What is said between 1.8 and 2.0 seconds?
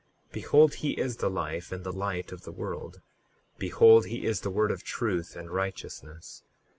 the